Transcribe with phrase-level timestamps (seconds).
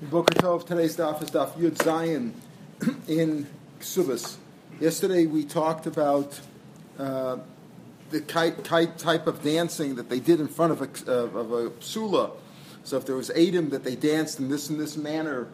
[0.00, 2.30] Boker Tov, today's daf is daf Yud Zayin
[3.08, 3.48] in
[3.80, 4.36] Ksubas.
[4.78, 6.38] Yesterday we talked about
[7.00, 7.38] uh,
[8.10, 11.50] the kite, kite type of dancing that they did in front of a, uh, of
[11.50, 12.30] a psula.
[12.84, 15.48] So if there was Adam that they danced in this and this manner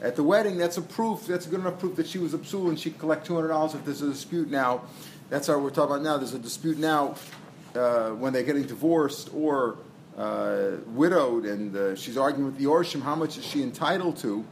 [0.00, 2.38] at the wedding, that's a proof, that's a good enough proof that she was a
[2.38, 4.80] psula and she could collect $200 if there's a dispute now.
[5.28, 6.16] That's how we're talking about now.
[6.16, 7.16] There's a dispute now
[7.74, 9.76] uh, when they're getting divorced or
[10.20, 14.44] uh, widowed and uh, she's arguing with the Orshim, how much is she entitled to?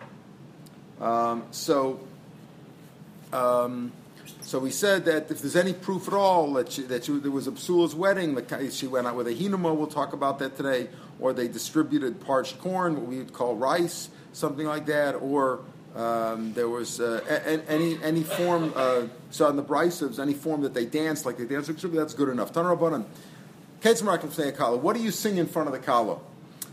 [0.98, 2.00] Um, so,
[3.34, 3.92] um,
[4.40, 7.30] so we said that if there's any proof at all that, she, that she, there
[7.30, 8.36] was a psula's wedding,
[8.70, 10.88] she went out with a hinuma, we'll talk about that today,
[11.20, 15.60] or they distributed parched corn, what we would call rice, something like that, or
[15.94, 18.72] um, there was uh, a, any any form.
[18.76, 22.28] Uh, so on the Brisevs, any form that they danced like they danced, that's good
[22.28, 22.52] enough.
[22.52, 23.04] Tanarabanan.
[23.80, 26.18] What do you sing in front of the kala?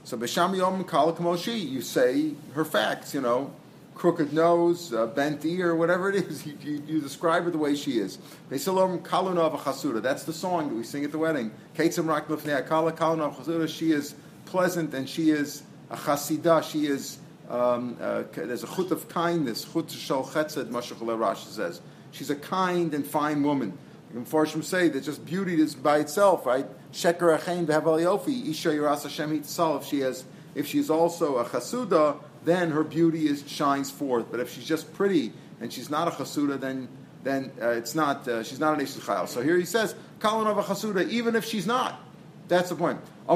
[0.05, 3.52] So Besham Yom Kala Kamoshi, you say her facts, you know,
[3.96, 7.76] crooked nose, uh, bent ear, whatever it is, you, you, you, describe her the way
[7.76, 8.18] she is.
[8.49, 11.52] Besalom Kalunov Chasuda, that's the song that we sing at the wedding.
[11.76, 12.27] Ketzim Rak
[12.68, 17.18] Kala Kalunov Chasuda, she is pleasant and she is a chasida, she is,
[17.49, 21.82] um, uh, there's a chut of kindness, chut shal chetzed, Mashach Rashi says.
[22.12, 23.77] She's a kind and fine woman.
[24.13, 26.66] The Mepharshim say that just beauty is by itself, right?
[26.96, 30.24] Sheker achein v'haval isha yiras Hashem If she has,
[30.55, 34.27] if she's also a chasuda, then her beauty is shines forth.
[34.32, 36.88] But if she's just pretty and she's not a chasuda, then
[37.23, 38.26] then uh, it's not.
[38.26, 39.27] Uh, she's not an Eish Chayil.
[39.27, 41.99] So here he says, Kalon of a chasuda, even if she's not.
[42.48, 43.01] That's the point.
[43.27, 43.34] She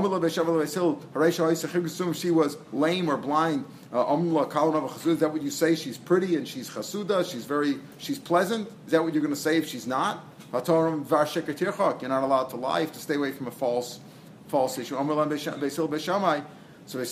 [2.31, 5.75] was lame or blind, uh, is that what you say?
[5.75, 7.29] She's pretty and she's chasuda.
[7.29, 7.79] She's very.
[7.97, 8.69] She's pleasant.
[8.85, 10.23] Is that what you're going to say if she's not?
[10.51, 12.79] You're not allowed to lie.
[12.79, 13.99] You have to stay away from a false,
[14.47, 14.95] false issue.
[14.95, 15.89] So
[16.99, 17.05] a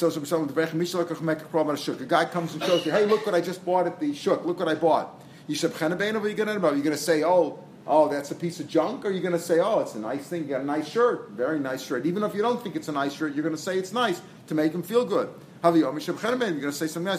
[2.05, 4.45] guy comes and shows you, hey, look what I just bought at the shuk.
[4.45, 5.21] Look what I bought.
[5.47, 9.05] You said, Are you going to say, oh, oh, that's a piece of junk?
[9.05, 11.31] Or you going to say, oh, it's a nice thing, you got a nice shirt,
[11.31, 12.05] very nice shirt.
[12.05, 14.21] Even if you don't think it's a nice shirt, you're going to say it's nice
[14.47, 15.29] to make him feel good.
[15.75, 17.13] You're going to say something.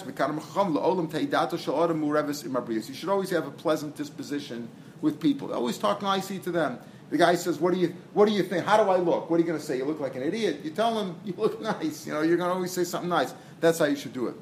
[2.88, 4.68] You should always have a pleasant disposition
[5.00, 5.52] with people.
[5.52, 6.78] Always talk nicely to them.
[7.10, 8.66] The guy says, "What do you What do you think?
[8.66, 9.30] How do I look?
[9.30, 9.78] What are you going to say?
[9.78, 12.06] You look like an idiot." You tell him you look nice.
[12.06, 13.34] You know, you're going to always say something nice.
[13.60, 14.34] That's how you should do it.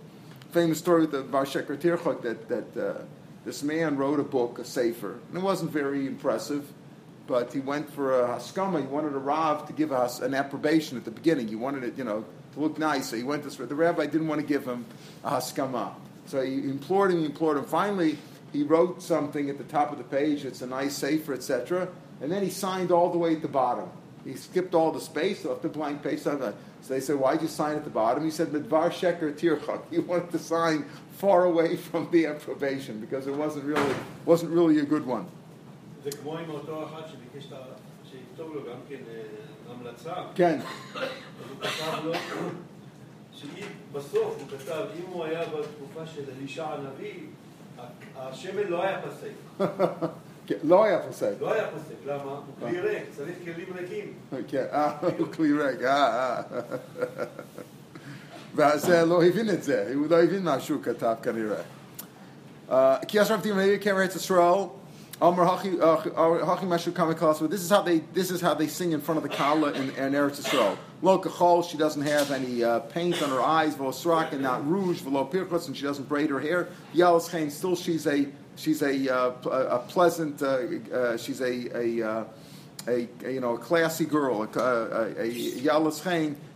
[0.51, 3.03] Famous story with the Varshekar Tirchok that that uh,
[3.45, 6.73] this man wrote a book, a sefer, and it wasn't very impressive.
[7.27, 8.81] But he went for a haskama.
[8.81, 11.49] He wanted a rav to give us an approbation at the beginning.
[11.49, 12.25] He wanted it, you know,
[12.57, 13.11] to look nice.
[13.11, 14.85] So he went to the rabbi didn't want to give him
[15.23, 15.93] a haskama.
[16.27, 17.65] So he implored him, he implored him.
[17.65, 18.19] Finally,
[18.53, 20.45] he wrote something at the top of the page.
[20.45, 21.89] It's a nice sefer, etc.
[22.21, 23.89] And then he signed all the way at the bottom.
[24.25, 26.21] He skipped all the space, left the blank page.
[26.21, 26.53] So
[26.89, 30.33] they said, "Why'd you sign at the bottom?" He said, "Midvar sheker tirchak." He wanted
[30.33, 33.95] to sign far away from the approbation because it wasn't really
[34.25, 35.27] wasn't really a good one.
[40.35, 40.59] כן.
[43.93, 47.15] בסוף הוא כתב, אם הוא היה בתקופה של אלישע הנביא,
[48.17, 49.61] השמן לא היה פסק.
[50.65, 51.33] לא היה פוסק.
[51.41, 52.23] לא היה פוסק, למה?
[52.23, 54.13] הוא כלי ריק, צריך כלים ריקים.
[54.49, 56.43] כן, אה, הוא כלי ריק, אה, אה.
[58.57, 61.63] ואז לא הבין את זה, הוא לא הבין מה שהוא כתב כנראה.
[63.09, 64.69] כי יש רבתים מעיקר ארץ ישראל
[67.47, 69.89] this is how they this is how they sing in front of the kala in,
[69.91, 70.77] in Eretz Yisrael.
[71.01, 73.75] Lo kachol, she doesn't have any uh, paint on her eyes.
[73.77, 75.01] V'lo srak and not rouge.
[75.01, 76.69] V'lo pirchos, and she doesn't braid her hair.
[76.95, 80.59] Yalas chen, still she's a she's a uh, a pleasant uh,
[80.95, 82.25] uh, she's a a, uh,
[82.87, 84.43] a, a, you know a classy girl.
[84.43, 85.33] A, a, a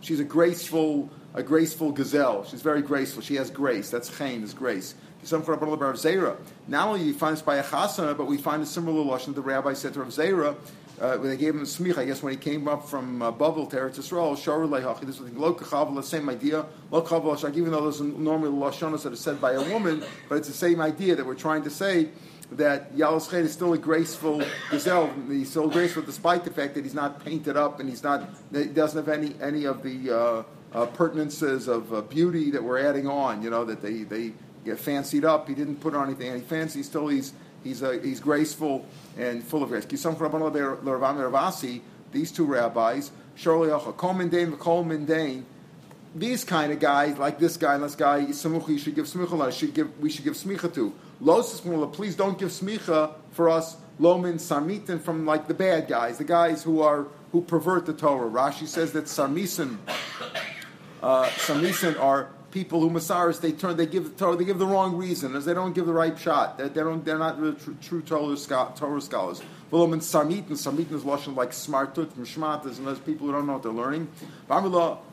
[0.01, 2.45] she's a graceful a graceful gazelle.
[2.45, 3.23] She's very graceful.
[3.23, 3.89] She has grace.
[3.89, 4.93] That's chen is grace.
[5.23, 6.35] Some for Rabbi Rav Zera.
[6.67, 9.35] Not only do you find this by a chasana, but we find a similar lashon
[9.35, 10.55] the rabbi said to Rav Zera
[11.01, 13.31] uh, when they gave him a smich, I guess when he came up from uh,
[13.31, 18.01] Babel to Eretz Yisrael, Shara Lehachi, this was the same idea, lo even though there's
[18.01, 21.33] normally lashonas that are said by a woman, but it's the same idea that we're
[21.33, 22.09] trying to say
[22.51, 25.11] that Yalos is still a graceful gazelle.
[25.27, 28.65] He's still graceful despite the fact that he's not painted up and he's not, he
[28.65, 30.43] doesn't have any, any of the uh,
[30.73, 34.79] uh, pertinences of uh, beauty that we're adding on, you know, that they, they get
[34.79, 35.47] fancied up.
[35.47, 36.83] He didn't put on anything any fancy.
[36.83, 38.85] Still, he's he's uh, he's graceful
[39.17, 39.85] and full of grace.
[39.85, 40.03] These
[42.31, 43.11] two rabbis,
[46.13, 49.51] these kind of guys, like this guy and this guy, you should give smicha.
[49.51, 50.93] Should give we should give smicha to.
[51.93, 53.77] Please don't give smicha for us.
[53.99, 58.29] Lomin sarmitin from like the bad guys, the guys who are who pervert the Torah.
[58.29, 59.77] Rashi says that sarmisin,
[61.03, 64.65] uh, sarmisin are people who Masaris they turn they give the Torah they give the
[64.65, 67.55] wrong reason as they don't give the right shot they, they don't they're not really
[67.55, 69.41] true, true Torah, scho- Torah scholars.
[69.69, 73.47] Well, in Samit and Samit is lashon like smartut Shmatas and those people who don't
[73.47, 74.09] know what they're learning.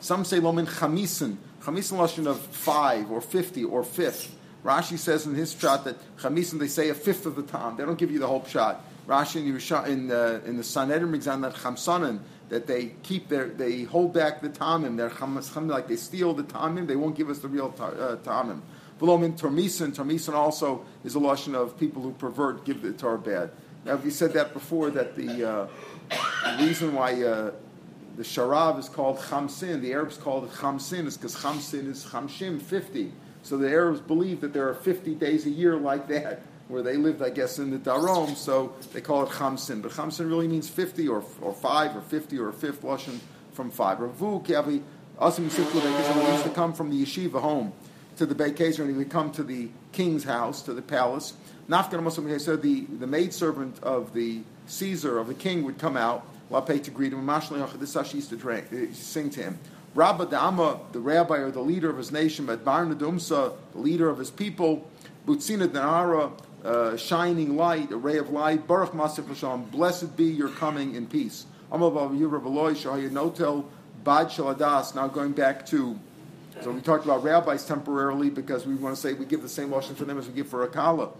[0.00, 4.34] Some say lomin chamisin chamisin lashon of five or fifty or fifth.
[4.64, 7.76] Rashi says in his shot that chamisin they say a fifth of the time.
[7.76, 8.84] They don't give you the whole shot.
[9.06, 13.48] Rashi in, Yerusha, in, uh, in the Sanhedrin exam that chamsanin that they keep their
[13.48, 14.98] they hold back the tamim.
[15.18, 16.86] Cham, like they steal the tamim.
[16.86, 18.60] They won't give us the real ta, uh, tamim.
[18.98, 23.18] Below in Tormisan, Tormisan also is a lotion of people who pervert, give the Torah
[23.18, 23.50] bad.
[23.84, 25.68] Now, we said that before that the, uh,
[26.56, 27.52] the reason why uh,
[28.16, 32.60] the sharav is called chamsin, the Arabs called it chamsin, is because chamsin is chamshim,
[32.60, 33.12] 50.
[33.44, 36.96] So the Arabs believe that there are 50 days a year like that where they
[36.96, 39.82] lived, I guess, in the Darom, so they call it Chamsin.
[39.82, 43.18] But Chamsin really means 50 or, or 5 or 50 or a fifth Lashon
[43.52, 43.98] from 5.
[43.98, 44.82] Ravu Kiavi,
[45.18, 47.72] Asim used to come from the yeshiva home
[48.16, 51.32] to the Beit Kezer and he would come to the king's house, to the palace.
[51.68, 56.24] Nafkan Muslim said the, the maidservant of the Caesar, of the king, would come out,
[56.50, 57.26] Lapay to greet him.
[57.26, 59.58] How she used to drink, uh, sing to him.
[59.94, 64.18] Rabba Da'ama, the rabbi or the leader of his nation, Adbar Nadumsa, the leader of
[64.18, 64.88] his people,
[65.26, 66.32] Butsina Danara,
[66.64, 68.66] uh, shining light, a ray of light.
[68.66, 71.46] Baruch Masif Hashem, blessed be your coming in peace.
[71.70, 71.78] Now
[75.08, 75.98] going back to,
[76.62, 79.70] so we talked about rabbis temporarily because we want to say we give the same
[79.70, 81.10] washing for them as we give for a kala.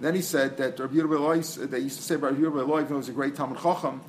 [0.00, 3.08] Then he said that Rabbi Yerubbal they used to say about Rabbi Yerubbal who was
[3.08, 4.02] a great Talmud Chacham,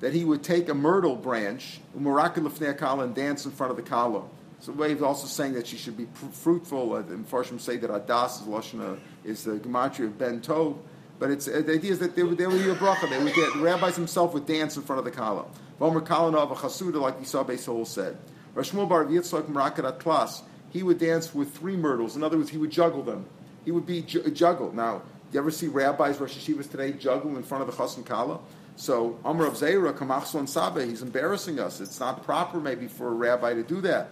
[0.00, 4.22] that he would take a myrtle branch, and dance in front of the kala.
[4.60, 6.92] So of also saying that she should be pr- fruitful.
[6.92, 10.76] Uh, and Farshim say that Adas is Lashana is the gematria of Ben Tov.
[11.18, 13.08] But it's uh, the idea is that they would they would be a bracha.
[13.08, 15.46] They would get the rabbis himself would dance in front of the kala.
[15.80, 18.18] Vomer Kalanov a chasuda like Yisab Beisol said.
[18.54, 20.42] Rashmul Bar Yitzchak Marakat Atlas.
[20.70, 22.16] He would dance with three myrtles.
[22.16, 23.26] In other words, he would juggle them.
[23.64, 24.72] He would be ju- juggle.
[24.72, 25.02] Now, do
[25.32, 28.38] you ever see rabbis, Rosh Hashivas today, juggle in front of the Chassan Kala?
[28.76, 31.80] So, Amr of Zera, Kamachson Sabe, he's embarrassing us.
[31.80, 34.10] It's not proper maybe for a rabbi to do that.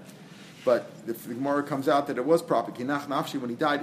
[0.64, 3.81] But the Gemara comes out that it was proper, Kinach Nafshi, when he died,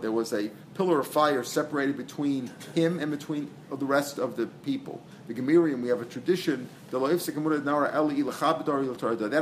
[0.00, 4.46] there was a pillar of fire separated between him and between the rest of the
[4.64, 5.00] people.
[5.28, 7.00] The Gemirium, we have a tradition, that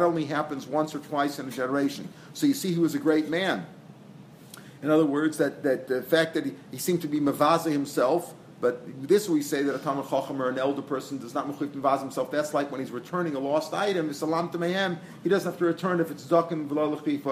[0.02, 2.08] only happens once or twice in a generation.
[2.34, 3.66] So you see, he was a great man.
[4.82, 8.34] In other words, that, that the fact that he, he seemed to be Mavaza himself,
[8.62, 11.72] but this we say that a Talmud Chacham or an elder person does not mechuyv
[11.72, 12.30] vaz himself.
[12.30, 14.12] That's like when he's returning a lost item.
[14.12, 15.00] Salam to mayhem.
[15.24, 16.68] He doesn't have to return if it's zaken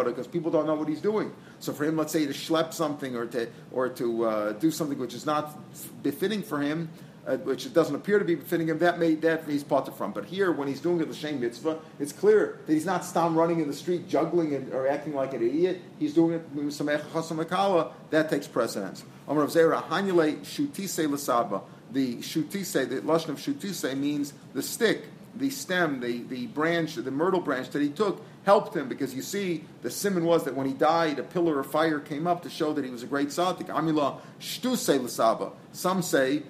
[0.05, 1.33] because people don't know what he's doing.
[1.61, 4.99] So for him, let's say to schlep something or to or to uh, do something
[4.99, 5.57] which is not
[6.03, 6.91] befitting for him,
[7.27, 10.13] uh, which doesn't appear to be befitting him, that may that he's parted from.
[10.13, 13.61] But here, when he's doing it l'shem mitzvah, it's clear that he's not stam running
[13.61, 15.81] in the street, juggling or acting like an idiot.
[15.99, 19.05] He's doing it chasam That takes precedence.
[19.29, 21.63] Amar of Zera Hanule Shutise Lasaba.
[21.93, 27.11] The Shutise, the lashon of Shutise means the stick, the stem, the, the branch, the
[27.11, 30.67] myrtle branch that he took helped him because you see the simon was that when
[30.67, 33.29] he died, a pillar of fire came up to show that he was a great
[33.29, 33.67] tzaddik.
[33.67, 35.53] Amila Shtuse Lasaba.
[35.73, 36.43] Some say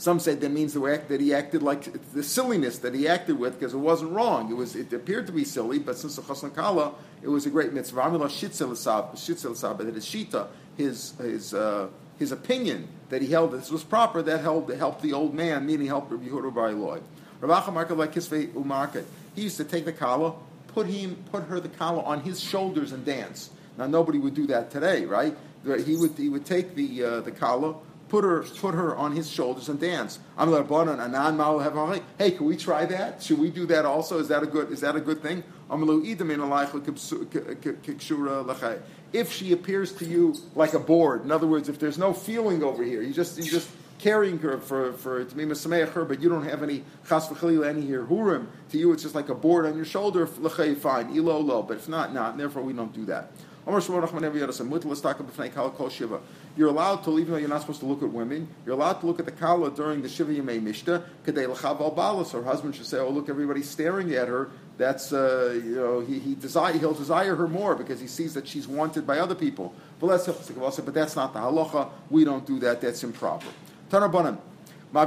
[0.00, 3.74] some say that means that he acted like the silliness that he acted with because
[3.74, 4.50] it wasn't wrong.
[4.50, 7.50] It was it appeared to be silly, but since the chasna kala, it was a
[7.50, 8.00] great mitzvah.
[8.00, 10.48] Amila shitzel that his shita,
[10.78, 14.22] his his uh, his opinion that he held this was proper.
[14.22, 17.00] That helped helped the old man, meaning helped Rabbi Yehuda Bar Eloi.
[19.34, 20.34] He used to take the kala,
[20.68, 23.50] put him put her the kala on his shoulders and dance.
[23.76, 25.36] Now nobody would do that today, right?
[25.62, 27.76] He would he would take the uh, the kala
[28.10, 30.18] put her put her on his shoulders and dance.
[30.36, 33.22] Hey, can we try that?
[33.22, 34.18] Should we do that also?
[34.18, 35.44] Is that a good is that a good thing?
[39.12, 42.62] If she appears to you like a board, in other words, if there's no feeling
[42.62, 46.20] over here, you just you just carrying her for for to be mesameach her, but
[46.20, 48.46] you don't have any chas v'chalila any here hurim.
[48.70, 50.26] To you, it's just like a board on your shoulder.
[50.26, 51.62] Fine, ilo lo.
[51.62, 52.32] But if not, not.
[52.32, 53.30] And therefore, we don't do that.
[56.56, 59.06] You're allowed to, even though you're not supposed to look at women, you're allowed to
[59.06, 61.02] look at the kala during the Shiva Yemei Mishta.
[62.32, 64.50] Her husband should say, oh, look, everybody's staring at her.
[64.78, 68.48] That's, uh, you know, he, he desire, he'll desire her more because he sees that
[68.48, 69.74] she's wanted by other people.
[70.00, 70.26] But that's,
[70.80, 71.90] but that's not the halacha.
[72.08, 72.80] We don't do that.
[72.80, 73.48] That's improper.
[73.90, 74.38] Tanabanan.
[74.92, 75.04] We're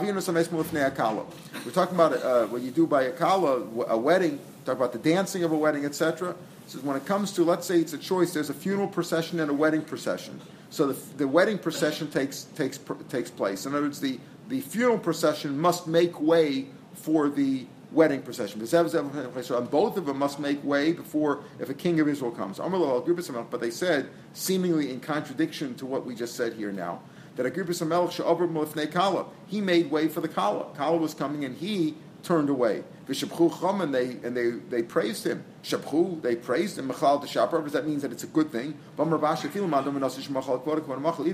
[1.74, 5.44] talking about uh, what you do by a kala, a wedding, talk about the dancing
[5.44, 6.36] of a wedding, etc.
[6.68, 9.52] So when it comes to, let's say it's a choice, there's a funeral procession and
[9.52, 10.40] a wedding procession.
[10.70, 12.80] So the, the wedding procession takes, takes,
[13.10, 13.66] takes place.
[13.66, 18.66] In other words, the, the funeral procession must make way for the wedding procession.
[18.66, 22.58] So both of them must make way before if a king of Israel comes.
[22.58, 27.02] But they said, seemingly in contradiction to what we just said here now,
[27.36, 30.74] that a group Agrippa Melech Kala, he made way for the Kala.
[30.76, 32.84] Kala was coming and he turned away.
[33.08, 35.44] And they and they they praised him.
[35.64, 36.88] Shabchu, they praised him.
[36.88, 38.76] Machal the Shapar, that means that it's a good thing.
[38.98, 39.22] Even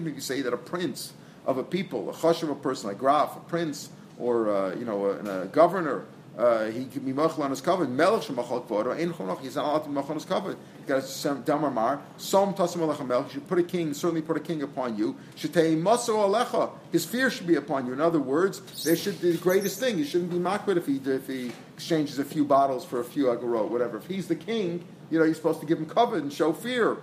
[0.07, 1.13] if you say that a prince
[1.45, 4.85] of a people, a chush of a person, like Graf, a prince, or uh, you
[4.85, 6.05] know, a, a governor,
[6.39, 7.96] uh, he can be machal on his covenant.
[7.98, 8.98] Melech shemachal kvodo.
[8.98, 9.41] Ein chonach.
[9.41, 10.58] He's not allowed to be machal on his covenant.
[10.79, 12.01] He got a damar mar.
[12.15, 13.25] Som tasim alecha melech.
[13.25, 13.93] You should put a king.
[13.93, 15.17] Certainly put a king upon you.
[15.36, 16.72] Shetei maso alecha.
[16.93, 17.91] His fear should be upon you.
[17.91, 19.98] In other words, there should be the greatest thing.
[19.98, 23.25] You shouldn't be makbid if he if he exchanges a few bottles for a few
[23.25, 23.98] agarot, whatever.
[23.98, 26.98] If he's the king, you know, you're supposed to give him covet and show fear.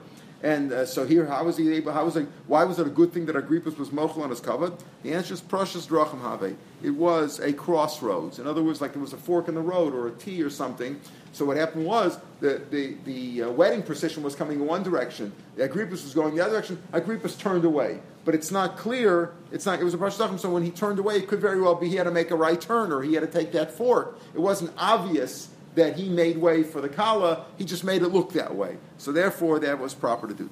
[0.47, 1.91] And uh, so here, how was he able?
[1.91, 2.29] How was it?
[2.47, 4.73] Why was it a good thing that Agrippus was mochel on his covet?
[5.03, 6.55] The answer is precious drachim have.
[6.85, 8.39] It was a crossroads.
[8.39, 10.49] In other words, like it was a fork in the road or a T or
[10.49, 11.01] something.
[11.33, 15.33] So what happened was the the, the uh, wedding procession was coming in one direction.
[15.59, 16.81] Agrippus was going the other direction.
[16.93, 19.33] Agrippus turned away, but it's not clear.
[19.51, 19.81] It's not.
[19.81, 20.39] It was a precious drachim.
[20.39, 22.37] So when he turned away, it could very well be he had to make a
[22.37, 24.17] right turn or he had to take that fork.
[24.33, 28.33] It wasn't obvious that he made way for the Kala, he just made it look
[28.33, 28.77] that way.
[28.99, 30.51] So therefore, that was proper to do.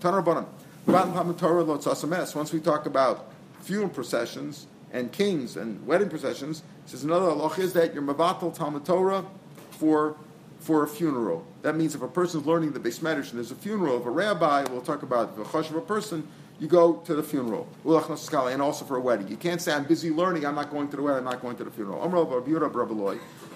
[0.86, 7.72] Once we talk about funeral processions and kings and wedding processions, says another halach is
[7.72, 9.24] that you're mavatal Talmud Torah
[9.70, 10.16] for
[10.64, 11.46] for a funeral.
[11.60, 14.10] That means if a person's learning the Beis Medrash and there's a funeral of a
[14.10, 16.26] rabbi, we'll talk about the chosh of a person,
[16.58, 17.66] you go to the funeral.
[17.84, 19.28] And also for a wedding.
[19.28, 21.56] You can't say, I'm busy learning, I'm not going to the wedding, I'm not going
[21.56, 22.00] to the funeral.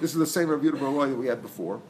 [0.00, 1.80] This is the same Rabbi Yehuda that we had before.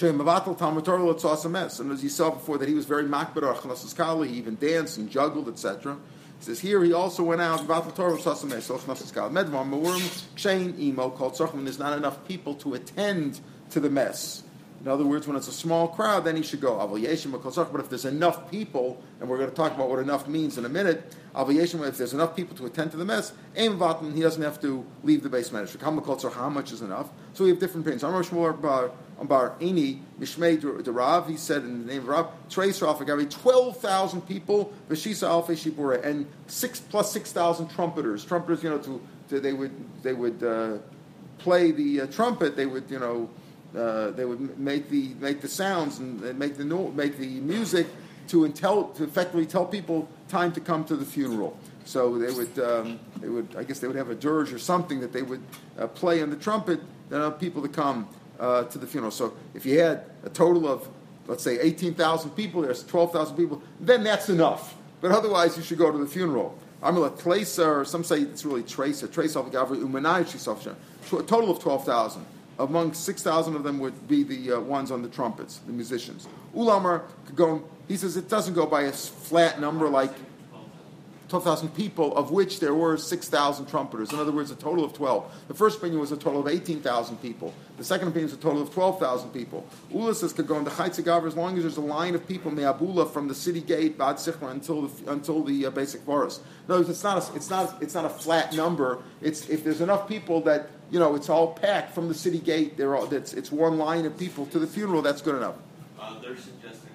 [0.00, 5.48] And as you saw before, that he was very makbar he even danced and juggled,
[5.48, 5.96] etc.
[6.38, 7.86] He says here he also went out There's
[11.78, 14.42] not enough people to attend to the mess.
[14.82, 16.84] In other words, when it's a small crowd, then he should go.
[16.88, 20.64] But if there's enough people, and we're going to talk about what enough means in
[20.64, 24.84] a minute, if there's enough people to attend to the mess, he doesn't have to
[25.04, 26.32] leave the Beis Medrash.
[26.32, 27.10] How much is enough?
[27.32, 28.02] So we have different opinions.
[31.28, 37.12] He said in the name of Rav, Trace Alpha Gavi, 12,000 people, and six plus
[37.12, 38.24] 6,000 trumpeters.
[38.24, 40.78] Trumpeters, you know, to, to they would, they would uh,
[41.38, 43.30] play the uh, trumpet, they would, you know,
[43.76, 47.86] uh, they would make the make the sounds and make the make the music
[48.28, 51.56] to, intel, to effectively tell people time to come to the funeral.
[51.84, 55.00] So they would um, they would I guess they would have a dirge or something
[55.00, 55.42] that they would
[55.78, 58.08] uh, play on the trumpet then people to come
[58.40, 59.10] uh, to the funeral.
[59.10, 60.88] So if you had a total of
[61.26, 64.74] let's say 18,000 people, there's 12,000 people, then that's enough.
[65.00, 66.58] But otherwise, you should go to the funeral.
[66.82, 70.24] Amila Tleisa, some say it's really Tracer, Trace off of Gavri Umanai
[71.18, 72.26] A total of 12,000
[72.62, 76.28] among 6,000 of them would be the uh, ones on the trumpets, the musicians.
[76.54, 77.02] Ulamar
[77.34, 80.12] go, he says it doesn't go by a flat number like
[81.32, 84.12] 12,000 people, of which there were 6,000 trumpeters.
[84.12, 85.44] In other words, a total of 12.
[85.48, 87.54] The first opinion was a total of 18,000 people.
[87.78, 89.66] The second opinion is a total of 12,000 people.
[89.90, 92.50] Ula says could go in the Chaitzagavar as long as there's a line of people,
[92.50, 96.42] Me'abula, from the city gate, Bad Sichra, until the, until the uh, basic forest.
[96.68, 98.98] No, it's not, a, it's, not, it's not a flat number.
[99.22, 102.76] It's If there's enough people that, you know, it's all packed from the city gate,
[102.76, 105.54] they're all, it's, it's one line of people to the funeral, that's good enough.
[105.98, 106.91] Uh, they're suggesting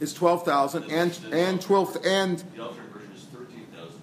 [0.00, 2.42] is twelve thousand, and and twelve and.
[2.56, 4.00] The alternate version is thirteen thousand.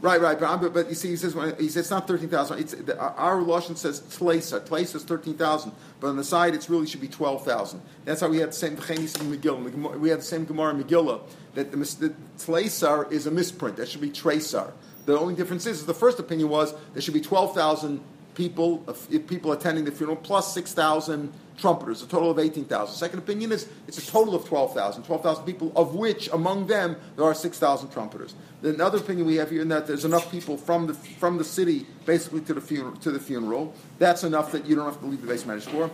[0.00, 2.60] Right, right, but, but you see, he says he says it's not thirteen thousand.
[2.60, 4.60] It's our Lashon says tlesa.
[4.60, 7.80] Tlesa is thirteen thousand, but on the side it really should be twelve thousand.
[8.04, 9.98] That's how we had the same V'chenis in Megillah.
[9.98, 11.20] We had the same Gemara in Megillah
[11.54, 13.76] that the, the tlesar is a misprint.
[13.76, 14.72] That should be tresar.
[15.06, 18.00] The only difference is, is the first opinion was there should be twelve thousand
[18.34, 18.78] people
[19.26, 22.94] people attending the funeral plus six thousand trumpeters, a total of 18,000.
[22.94, 27.24] Second opinion is it's a total of 12,000, 12,000 people, of which among them there
[27.24, 28.34] are 6,000 trumpeters.
[28.60, 31.44] The another opinion we have here in that there's enough people from the from the
[31.44, 32.96] city basically to the funeral.
[32.96, 35.88] To the funeral, that's enough that you don't have to leave the Beis Medrash for.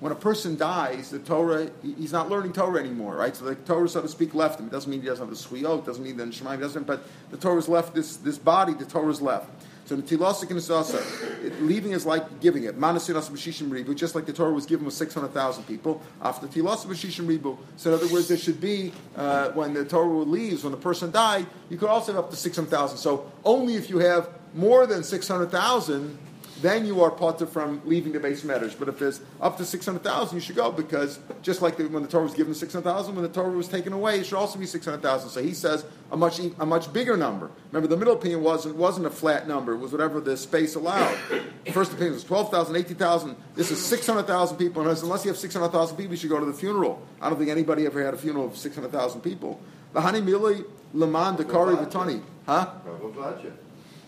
[0.00, 3.36] When a person dies, the Torah he's not learning Torah anymore, right?
[3.36, 4.68] So the Torah, so to speak, left him.
[4.68, 7.36] It doesn't mean he doesn't have the it doesn't mean the Shemaim doesn't, but the
[7.36, 8.72] Torah's left this this body.
[8.72, 9.50] The Torah's left.
[9.86, 12.76] So Netilasik and Nisasa, leaving is like giving it.
[12.76, 16.02] Manasinas B'shishim Ribu, just like the Torah was given with 600,000 people.
[16.20, 17.56] After Tilas B'shishim Ribu.
[17.76, 21.12] So in other words, there should be, uh, when the Torah leaves, when the person
[21.12, 22.98] died, you could also have up to 600,000.
[22.98, 26.18] So only if you have more than 600,000,
[26.62, 28.74] then you are potter from leaving the base matters.
[28.74, 32.08] But if there's up to 600,000, you should go because just like the, when the
[32.08, 35.30] Torah was given 600,000, when the Torah was taken away, it should also be 600,000.
[35.30, 37.50] So he says a much a much bigger number.
[37.72, 41.16] Remember, the middle opinion wasn't wasn't a flat number; it was whatever the space allowed.
[41.64, 43.36] The first opinion was 12,000, 18,000.
[43.54, 46.52] This is 600,000 people, and unless you have 600,000 people, you should go to the
[46.52, 47.02] funeral.
[47.20, 49.60] I don't think anybody ever had a funeral of 600,000 people.
[49.92, 52.70] The honey mili leman dekari v'tani, huh?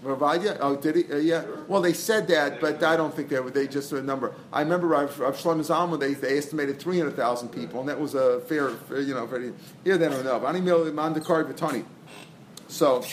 [0.04, 1.12] Oh, did he?
[1.12, 1.44] Uh, yeah.
[1.66, 3.50] Well, they said that, but I don't think they were.
[3.50, 4.32] They just a number.
[4.52, 5.98] I remember Rav, Shlomo Zalman.
[5.98, 9.26] They, they estimated three hundred thousand people, and that was a fair, fair, you know,
[9.26, 9.52] very.
[9.84, 10.46] Here they don't know.
[10.46, 11.84] Ani mil mandakar v'tani.
[12.68, 13.04] So.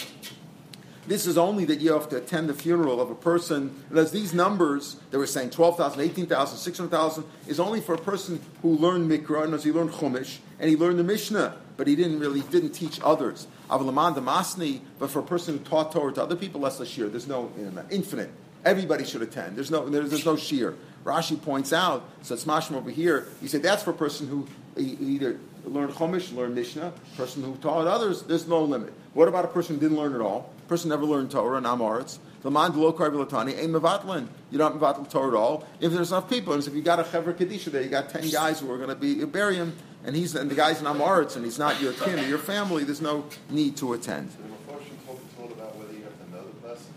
[1.08, 3.84] This is only that you have to attend the funeral of a person.
[3.96, 8.76] As these numbers that we're saying 12,000, 18,000, 600,000 is only for a person who
[8.76, 12.20] learned Mikra, and as he learned Chumash, and he learned the Mishnah, but he didn't
[12.20, 13.48] really didn't teach others.
[13.70, 17.08] Avalaman Masni, but for a person who taught Torah to other people, less the shear.
[17.08, 17.52] There's no
[17.90, 18.32] infinite.
[18.64, 19.56] Everybody should attend.
[19.56, 20.76] There's no there's, there's no shear.
[21.04, 23.28] Rashi points out, so it's mashma over here.
[23.40, 27.88] He said that's for a person who either learned Chumash, learned Mishnah, person who taught
[27.88, 28.24] others.
[28.24, 28.94] There's no limit.
[29.14, 30.52] What about a person who didn't learn at all?
[30.68, 32.18] Person never learned Torah and Amoritz.
[32.46, 34.28] The man lo karbilatani ain't mevatlin.
[34.52, 35.66] You don't mevatl Torah at all.
[35.80, 38.30] If there's enough people, and if you got a chevra kadisha there, you got ten
[38.30, 41.36] guys who are going to be bury him, and he's and the guy's in Amoritz,
[41.36, 42.84] and he's not your kin or your family.
[42.84, 44.30] There's no need to attend.
[44.30, 46.94] So the Mephoshim told, told about you have to person.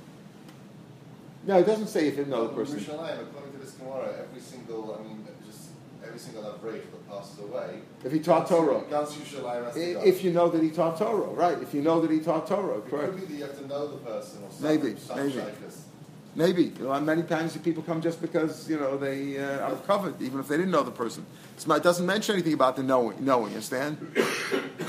[1.47, 2.81] No, it doesn't say if you know the person.
[2.81, 5.26] Yerushalayim, according to this Gemara, every single, I mean,
[6.19, 7.81] every single Avrei that passes away.
[8.05, 8.83] If he taught Torah.
[8.91, 10.01] Gans Yerushalayim has to go.
[10.03, 11.59] If you know that he taught Torah, right?
[11.63, 13.13] If you know that he taught Torah, It correct?
[13.13, 15.43] could be that you have to know the person or some, Maybe, some maybe.
[16.35, 16.65] Maybe.
[16.79, 20.39] You know, many times people come just because you know they uh, are covered, even
[20.41, 21.25] if they didn't know the person.
[21.67, 23.25] Not- It doesn't mention anything about the knowing.
[23.25, 23.97] Knowing, you understand?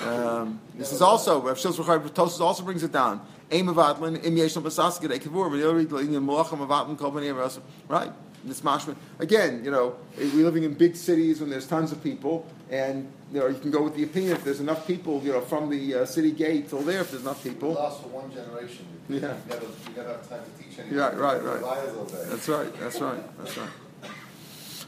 [0.06, 3.22] Um, this is also Rav Tosus also brings it down.
[3.52, 7.64] Aim of Atlin, im yeshlam basaskid ekavur, malacham of Atlin kol b'nei Rasul.
[7.88, 8.12] Right.
[8.46, 9.64] This mashman again.
[9.66, 13.48] You know, we're living in big cities when there's tons of people, and you know
[13.48, 16.06] you can go with the opinion if there's enough people, you know, from the uh,
[16.06, 17.02] city gate till there.
[17.02, 18.86] If there's enough people, lasts for one generation.
[19.10, 19.34] You, Yeah.
[19.34, 20.98] you, never, you never have time to teach anything.
[20.98, 21.64] Yeah, right, right.
[21.64, 22.06] all.
[22.06, 22.80] That's right.
[22.80, 23.38] That's right.
[23.40, 23.70] That's right.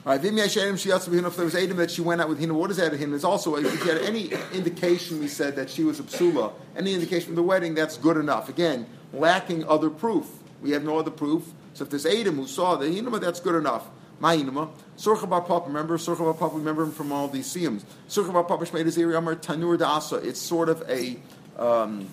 [0.03, 0.21] All right.
[0.21, 1.27] Vim yesh Edom sheyatzu b'hina.
[1.27, 3.09] If there was Adam that she went out with him, what does that him?
[3.11, 6.53] There's also if you had any indication, we said that she was a psula.
[6.75, 8.47] Any indication from the wedding, that's good enough.
[8.49, 10.27] Again, lacking other proof.
[10.61, 11.51] We have no other proof.
[11.81, 13.89] So if there's Adam who saw the hinuma, that's good enough.
[14.19, 14.69] My hinuma.
[14.99, 15.65] Surcha bar papa.
[15.65, 16.55] Remember Surcha bar papa.
[16.55, 17.83] Remember him from all these siyums.
[18.07, 20.23] Surcha bar papa shmei deziri amar tanur Dasa.
[20.23, 21.17] It's sort of a
[21.57, 22.07] um,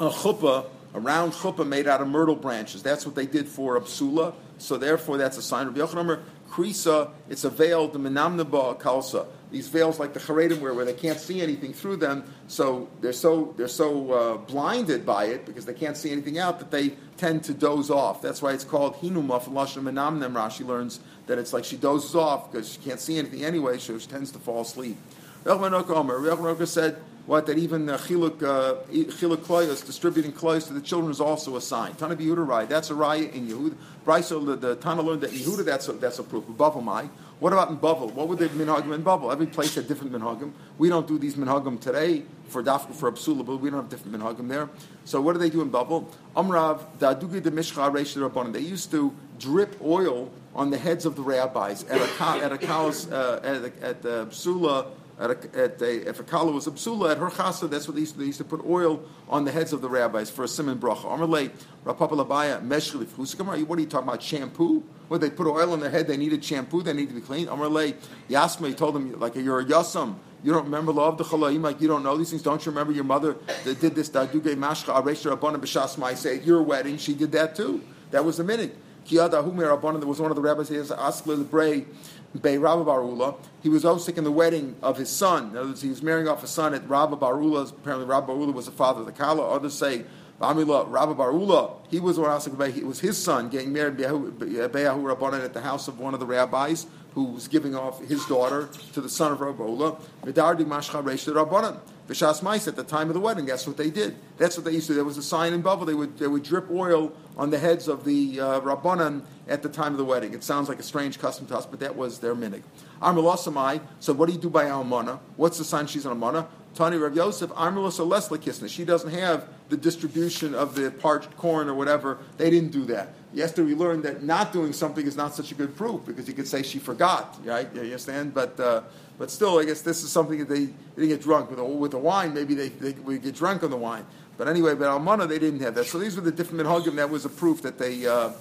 [0.00, 2.82] a chuppah, a round chuppah made out of myrtle branches.
[2.82, 4.34] That's what they did for Absula.
[4.58, 6.20] So therefore, that's a sign of Yochanan.
[6.50, 9.26] Krisa, it's a veil, the menamnaba kalsa.
[9.50, 13.12] These veils, like the Haredim wear, where they can't see anything through them, so they're
[13.12, 16.90] so they're so uh, blinded by it because they can't see anything out that they
[17.16, 18.20] tend to doze off.
[18.20, 20.32] That's why it's called hinuma from lashon menamnem.
[20.32, 23.98] Rashi learns that it's like she dozes off because she can't see anything anyway, so
[23.98, 24.96] she tends to fall asleep.
[25.44, 30.80] Rechman Omer, said what that even uh, chiluk uh, chiluk kloyos, distributing kloyos to the
[30.80, 31.94] children is also a sign.
[31.94, 33.76] Tana Yehuda raya, that's a raya in Yehuda.
[34.04, 36.44] Braiso the, the Tana learned that Yehuda that's a, that's a proof.
[36.46, 37.08] Bavel mai.
[37.38, 38.12] What about in Bavel?
[38.12, 39.32] What would the minhagim in Bavel?
[39.32, 40.52] Every place had different minhagim.
[40.78, 44.16] We don't do these minhagim today for dafka for absula, but we don't have different
[44.16, 44.68] minhagim there.
[45.04, 46.06] So what do they do in Bavel?
[46.36, 48.52] Amrav dadugi de mishcha reish.
[48.52, 52.58] They used to drip oil on the heads of the rabbis at a at a
[52.58, 54.86] kalas uh, at, at the psula
[55.18, 57.94] at a, at a, if a kala was a psula at her chasa, that's what
[57.94, 60.44] they used to, they used to put oil on the heads of the rabbis for
[60.44, 61.04] a simon bracha.
[61.04, 61.50] Amalei
[61.84, 63.62] Rapapa Labaya Meshli Fusikamar.
[63.66, 64.22] What are you talking about?
[64.22, 64.82] Shampoo?
[65.08, 66.06] What they put oil on their head?
[66.06, 66.82] They needed shampoo.
[66.82, 67.46] They need to be clean.
[67.46, 67.94] Amalei
[68.28, 68.68] Yasma.
[68.68, 70.16] He told them like you're a yasam.
[70.42, 72.42] You don't remember law of the chalaim, like you don't know these things.
[72.42, 74.10] Don't you remember your mother that did this?
[74.10, 76.38] Daduge mashcha aresha rabbanim b'shas ma'aseh.
[76.38, 77.80] At your wedding, she did that too.
[78.10, 78.76] That was the minute.
[79.06, 79.98] Kiyada Humer Rabbanim.
[79.98, 80.68] There was one of the rabbis.
[80.68, 81.86] He has Askle the Bray.
[82.34, 83.36] Bei Rabba Barula.
[83.62, 85.50] He was also in the wedding of his son.
[85.50, 87.70] In other words, he was marrying off a son at Rabba Barula's.
[87.70, 89.48] Apparently, Rabba Barula was the father of the Kala.
[89.50, 90.04] Others say,
[90.40, 95.44] Amila, Rabba Barula, he was the one It was his son getting married, Be'ahu Rabbanan,
[95.44, 99.00] at the house of one of the rabbis who was giving off his daughter to
[99.00, 100.00] the son of Rabba Barula.
[100.24, 101.78] Medardi Mashcha Reish Rabbanan.
[102.12, 103.46] B'shas Mais at the time of the wedding.
[103.46, 104.16] That's what they did.
[104.36, 104.94] That's what they used to.
[104.94, 105.86] There was a sign in Babel.
[105.86, 109.70] They would, they would drip oil on the heads of the uh, Rabbanan at the
[109.70, 110.34] time of the wedding.
[110.34, 112.62] It sounds like a strange custom to us, but that was their minig.
[113.00, 115.20] Amrulasamai, so what do you do by Almana?
[115.36, 116.46] What's the sign she's an Almana?
[116.74, 118.68] Tani Rav Yosef, Amrulasa Kisna.
[118.68, 122.18] She doesn't have the distribution of the parched corn or whatever.
[122.36, 123.14] They didn't do that.
[123.34, 126.34] Yesterday we learned that not doing something is not such a good proof because you
[126.34, 127.68] could say she forgot, right?
[127.74, 128.34] You understand?
[128.34, 128.82] But uh,
[129.18, 131.58] but still, I guess this is something that they, they didn't get drunk with.
[131.58, 134.04] The, with the wine, maybe they, they would get drunk on the wine.
[134.36, 135.86] But anyway, but Almana, they didn't have that.
[135.86, 136.96] So these were the different minhagim.
[136.96, 138.32] That was a proof that they uh,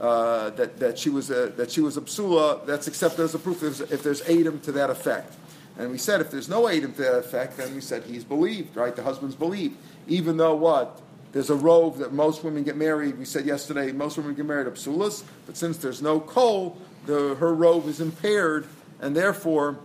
[0.00, 2.64] uh, that, that she was a that she was a psula.
[2.66, 5.34] That's accepted as a proof if there's, if there's Adam to that effect.
[5.78, 8.76] And we said if there's no Adam to that effect, then we said he's believed,
[8.76, 8.94] right?
[8.94, 9.76] The husband's believed,
[10.08, 11.00] even though what
[11.32, 13.18] there's a rove that most women get married.
[13.18, 17.54] We said yesterday most women get married psulas, but since there's no coal, the, her
[17.54, 18.66] rove is impaired,
[19.00, 19.78] and therefore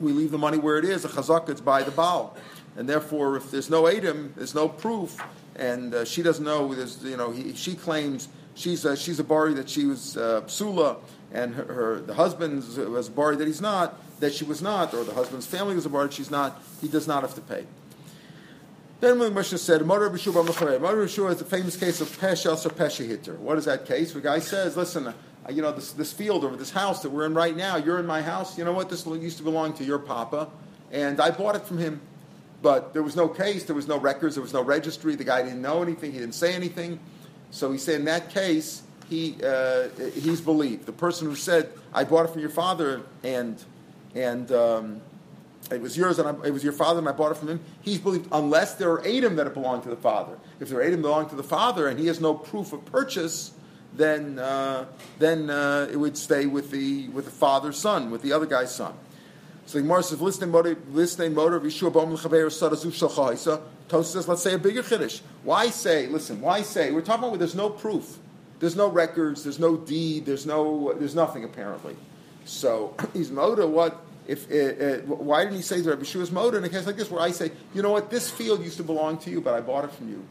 [0.00, 1.04] we leave the money where it is.
[1.04, 2.36] A chazak, it's by the Baal.
[2.76, 5.22] And therefore, if there's no Adam, there's no proof,
[5.56, 9.24] and uh, she doesn't know, there's, you know, he, she claims she's a, she's a
[9.24, 10.96] bari that she was uh, psula,
[11.32, 14.94] and her, her the husband was a bari that he's not, that she was not,
[14.94, 17.66] or the husband's family was a bari she's not, he does not have to pay.
[19.00, 22.68] Then when Mishnah said, Mother B'shuv Mother B'shuv is the famous case of Peshas or
[22.68, 23.34] Pesha Hitter.
[23.36, 24.12] What is that case?
[24.12, 25.14] The guy says, listen, uh,
[25.48, 28.04] you know, this, this field or this house that we're in right now, you're in
[28.04, 30.50] my house, you know what, this used to belong to your papa,
[30.92, 32.02] and I bought it from him.
[32.60, 35.42] But there was no case, there was no records, there was no registry, the guy
[35.42, 37.00] didn't know anything, he didn't say anything.
[37.50, 40.84] So he said in that case, he, uh, he's believed.
[40.84, 43.56] The person who said, I bought it from your father and,
[44.14, 45.00] and um,
[45.70, 47.60] it was yours and I, it was your father and I bought it from him,
[47.82, 50.38] he's believed unless there are Adam that it belonged to the father.
[50.58, 53.52] If there are Adam belonged to the father and he has no proof of purchase,
[53.94, 54.86] then, uh,
[55.18, 58.74] then uh, it would stay with the, with the father's son, with the other guy's
[58.74, 58.94] son.
[59.66, 63.60] So the Gemara says, listening motor, listening motor, Yeshua Bom L'chaber Sadazu Shalchaisa.
[63.88, 65.20] Tosa says, let's say a bigger chiddush.
[65.42, 66.06] Why say?
[66.06, 66.90] Listen, why say?
[66.90, 68.18] We're talking about where there's no proof,
[68.60, 71.96] there's no records, there's no deed, there's no, there's nothing apparently.
[72.44, 73.66] So he's motor.
[73.66, 74.50] What if?
[74.50, 77.10] Uh, uh, why didn't he say to Rabbi Shua's motor in a case like this,
[77.10, 79.60] where I say, you know what, this field used to belong to you, but I
[79.60, 80.24] bought it from you.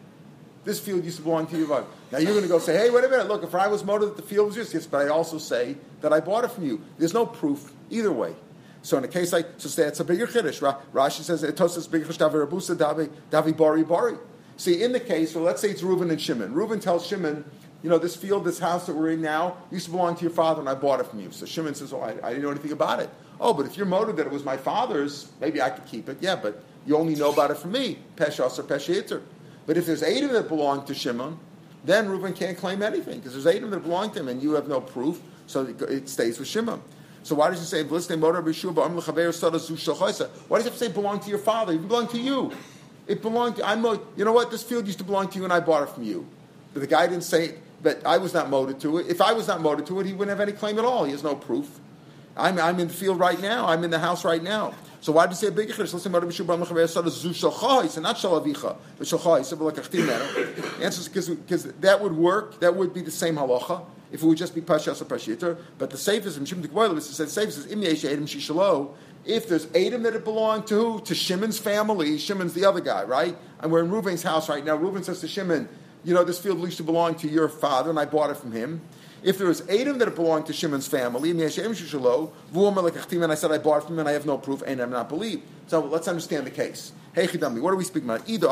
[0.64, 1.68] This field used to belong to you.
[1.68, 3.84] But now you're going to go say, hey, wait a minute, look, if I was
[3.84, 6.52] motor that the field was yours, yes, but I also say that I bought it
[6.52, 6.82] from you.
[6.98, 8.36] There's no proof either way.
[8.82, 10.60] So in a case like so, that's a bigger chiddush.
[10.94, 14.18] Rashi says tosas bigger rabusa davi davi bari bari.
[14.56, 16.54] See, in the case, so let's say it's Reuben and Shimon.
[16.54, 17.46] Reuben tells Shimon,
[17.82, 20.32] you know, this field, this house that we're in now, used to belong to your
[20.32, 21.32] father, and I bought it from you.
[21.32, 23.10] So Shimon says, oh, I, I didn't know anything about it.
[23.40, 26.18] Oh, but if you're motive that it was my father's, maybe I could keep it.
[26.20, 28.00] Yeah, but you only know about it from me.
[28.16, 29.22] Peshas or Pesha
[29.66, 31.40] But if there's eight of them that belong to Shimon,
[31.86, 34.44] then Reuben can't claim anything because there's eight of them that belong to him, and
[34.44, 36.82] you have no proof, so it stays with Shimon.
[37.24, 38.34] So why does he say Why does he have
[40.64, 41.74] to say belong to your father?
[41.74, 42.52] It belonged to you.
[43.08, 45.52] It belonged to I'm you know what, this field used to belong to you and
[45.52, 46.26] I bought it from you.
[46.74, 49.08] But the guy didn't say but I was not motive to it.
[49.08, 51.06] If I was not motive to it, he wouldn't have any claim at all.
[51.06, 51.80] He has no proof.
[52.40, 53.68] I'm, I'm in the field right now.
[53.68, 54.74] I'm in the house right now.
[55.02, 55.94] So why did he say big chiddush?
[55.94, 57.84] Listen, b'shu b'am lechaver yasad zu shalchai.
[57.84, 59.40] He said not shalavicha, but shalchai.
[59.40, 62.60] He said, like a Answer is because that would work.
[62.60, 65.58] That would be the same halacha if it would just be Pashas or Pashiter.
[65.78, 68.94] But the safest, and Shimon Tikboilis said, safest is Im Yesh Edom Shishalo.
[69.26, 71.02] If there's Adam that it belonged to?
[71.02, 72.18] To Shimon's family.
[72.18, 73.38] Shimon's the other guy, right?
[73.60, 74.78] And we're in Reuven's house right now.
[74.78, 75.70] Reuven says to Shimon,
[76.04, 78.52] you know, this field used to belong to your father, and I bought it from
[78.52, 78.82] him.
[79.22, 83.96] If there was Adam that belonged to Shimon's family, and I said I bought from
[83.96, 85.44] him and I have no proof, and I'm not believed.
[85.68, 86.94] So let's understand the case.
[87.14, 88.28] Hey Chidami, what are we speaking about?
[88.30, 88.48] Either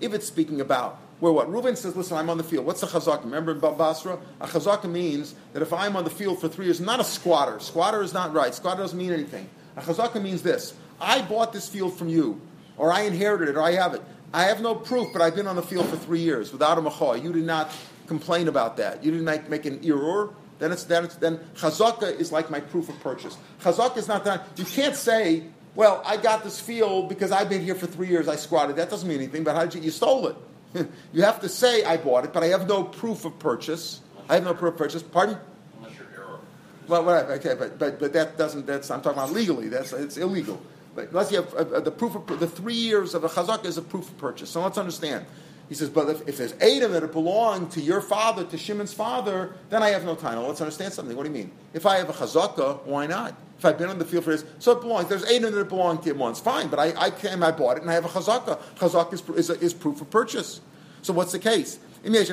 [0.00, 1.48] If it's speaking about where what?
[1.48, 2.66] Reuven says, listen, I'm on the field.
[2.66, 3.24] What's the chazaka?
[3.24, 4.18] Remember in Basra?
[4.40, 7.58] A chazaka means that if I'm on the field for three years, not a squatter.
[7.58, 8.54] Squatter is not right.
[8.54, 9.48] Squatter doesn't mean anything.
[9.76, 10.74] A chazaka means this.
[11.00, 12.40] I bought this field from you,
[12.76, 14.02] or I inherited it, or I have it.
[14.32, 16.82] I have no proof, but I've been on the field for three years without a
[16.82, 17.22] machoy.
[17.22, 17.70] You did not
[18.06, 19.04] complain about that.
[19.04, 20.34] You didn't make, make an error.
[20.58, 23.36] Then it's, then it's then chazaka is like my proof of purchase.
[23.60, 27.62] Chazaka is not that you can't say, well, I got this field because I've been
[27.62, 28.28] here for three years.
[28.28, 28.76] I squatted.
[28.76, 29.44] That doesn't mean anything.
[29.44, 29.82] But how did you?
[29.82, 30.36] You stole it.
[31.12, 34.00] you have to say I bought it, but I have no proof of purchase.
[34.28, 35.02] I have no proof of purchase.
[35.02, 35.36] Pardon?
[35.76, 36.38] Unless you're error.
[36.88, 37.32] Well, whatever.
[37.34, 38.66] Okay, but, but but that doesn't.
[38.66, 39.68] That's I'm talking about legally.
[39.68, 40.60] That's it's illegal.
[40.94, 43.66] But unless you have uh, uh the proof of the three years of a chazak
[43.66, 44.48] is a proof of purchase.
[44.48, 45.26] So let's understand.
[45.68, 48.56] He says, but if, if there's eight of it that belong to your father, to
[48.56, 50.46] Shimon's father, then I have no title.
[50.46, 51.16] Let's understand something.
[51.16, 51.50] What do you mean?
[51.74, 53.34] If I have a chazaka, why not?
[53.58, 55.08] If I've been on the field for this, so it belongs.
[55.08, 56.38] There's eight of it that belong to him once.
[56.38, 58.60] Fine, but I, I came, I bought it, and I have a chazaka.
[58.76, 60.60] Chazaka is, is, is proof of purchase.
[61.02, 61.78] So what's the case?
[62.04, 62.28] If I was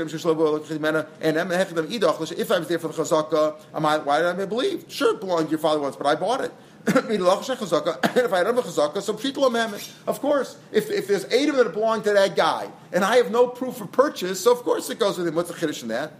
[2.68, 4.86] there for the chazaka, why did I believe?
[4.88, 6.52] Sure, it belonged to your father once, but I bought it.
[6.88, 9.90] if I have a chazaka, so pshitla amendment.
[10.06, 13.18] Of course, if, if there's eight of them that belong to that guy, and I
[13.18, 15.36] have no proof of purchase, so of course it goes with him.
[15.36, 16.12] What's the chiddush in that?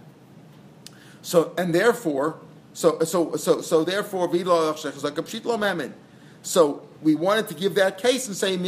[1.20, 2.38] So and therefore,
[2.72, 4.30] so so so so therefore.
[6.42, 8.64] So we wanted to give that case and say an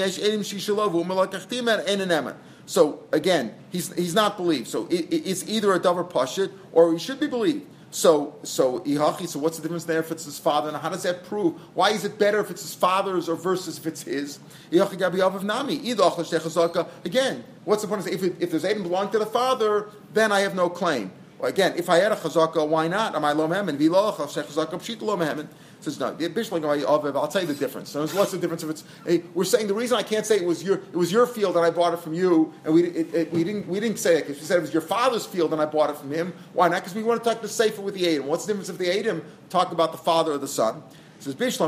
[2.12, 2.34] um,
[2.66, 4.68] so again, he's, he's not believed.
[4.68, 7.64] So it, it's either a davar pashit or he should be believed.
[7.96, 10.68] So, so so what's the difference there if it's his father?
[10.68, 11.54] And how does that prove?
[11.72, 14.38] Why is it better if it's his father's or versus if it's his?
[14.70, 15.76] Ihachi Avav Nami.
[17.06, 18.06] Again, what's the point?
[18.06, 21.10] If, it, if there's Aiden belonging to the father, then I have no claim.
[21.38, 23.14] Well, again, if I had a chazaka, why not?
[23.14, 23.76] Am I lo mehemen?
[23.78, 25.48] V'lo chazaka pshita lo mehemen.
[25.80, 26.06] Says no.
[26.08, 27.90] I'll tell you the difference.
[27.90, 28.84] So what's the difference if it's?
[29.04, 31.54] Hey, we're saying the reason I can't say it was your it was your field
[31.56, 34.16] and I bought it from you, and we it, it, we didn't we didn't say
[34.16, 36.32] it because we said it was your father's field and I bought it from him.
[36.54, 36.80] Why not?
[36.80, 38.26] Because we want to talk the safer with the Adam.
[38.26, 40.82] What's the difference if the Adam talk about the father or the son?
[41.18, 41.64] Says Shtayim.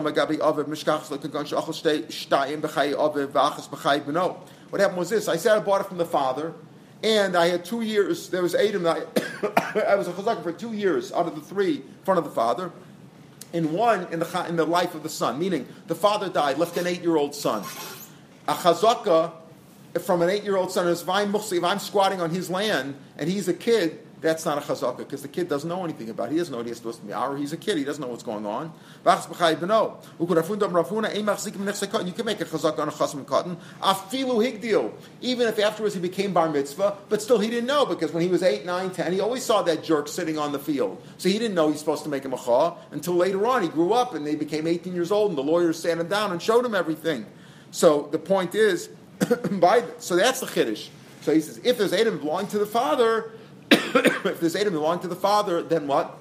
[4.70, 6.54] What happened was this: I said I bought it from the father.
[7.02, 8.28] And I had two years.
[8.28, 8.86] There was Adam.
[8.86, 9.02] I,
[9.86, 12.30] I was a chazaka for two years out of the three in front of the
[12.30, 12.72] father
[13.52, 16.76] in one in the, in the life of the son, meaning the father died, left
[16.76, 17.62] an eight year old son.
[18.46, 19.32] A chazaka
[20.02, 22.96] from an eight year old son is if I'm, if I'm squatting on his land
[23.16, 26.28] and he's a kid, that's not a chazaka because the kid doesn't know anything about
[26.28, 26.32] it.
[26.32, 27.14] He doesn't know what he's supposed to be.
[27.14, 28.72] Or he's a kid, he doesn't know what's going on.
[29.04, 30.36] You can
[32.24, 33.56] make a chazaka on a chasm cotton.
[33.82, 34.92] Afilu higdil.
[35.20, 38.28] Even if afterwards he became bar mitzvah, but still he didn't know because when he
[38.28, 41.00] was 8, 9, 10, he always saw that jerk sitting on the field.
[41.18, 43.62] So he didn't know he's supposed to make a macha until later on.
[43.62, 46.32] He grew up and they became 18 years old and the lawyers sat him down
[46.32, 47.26] and showed him everything.
[47.70, 48.88] So the point is,
[49.52, 50.88] by, so that's the chiddush.
[51.22, 53.32] So he says, if there's Adam belonging to the father,
[53.70, 56.16] if this Adam belonged to the father, then what?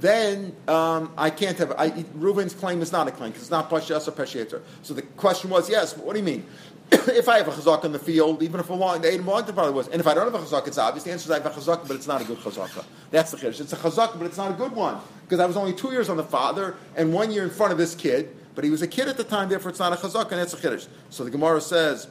[0.00, 1.72] Then um, I can't have.
[1.72, 4.62] I, Reuven's claim is not a claim because it's not Pashas or Pesheter.
[4.82, 6.46] So the question was, yes, what do you mean?
[6.92, 9.52] if I have a chazak in the field, even if belong, the Adam belonging to
[9.52, 11.04] the father was, and if I don't have a chazak, it's obvious.
[11.04, 12.84] The answer is I have a chazak, but it's not a good chazaka.
[13.10, 13.60] That's the chiddush.
[13.60, 16.08] It's a chazak, but it's not a good one because I was only two years
[16.08, 18.34] on the father and one year in front of this kid.
[18.56, 20.52] But he was a kid at the time, therefore it's not a chazak, and that's
[20.52, 20.88] a chiddush.
[21.10, 22.08] So the Gemara says